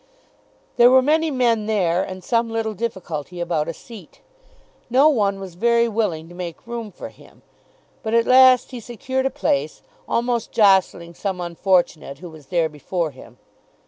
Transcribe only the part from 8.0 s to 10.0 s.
But at last he secured a place,